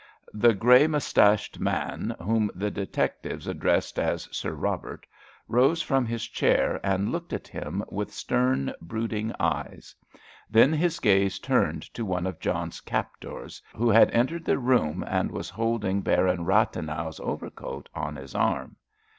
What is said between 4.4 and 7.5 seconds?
Robert," rose from his chair and looked at